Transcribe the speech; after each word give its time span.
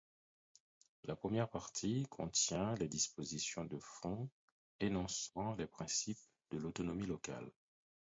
La 1.03 1.15
première 1.15 1.47
partie 1.47 2.07
contient 2.09 2.73
les 2.73 2.87
dispositions 2.87 3.65
de 3.65 3.77
fond 3.77 4.31
énonçant 4.79 5.53
les 5.57 5.67
principes 5.67 6.17
de 6.49 6.57
l'autonomie 6.57 7.05
locale. 7.05 7.51